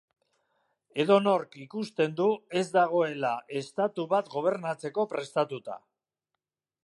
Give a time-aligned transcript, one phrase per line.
[1.03, 2.29] Edonork ikusten du
[2.61, 5.81] ez dagoela estatu bat gobernatzeko prestatuta.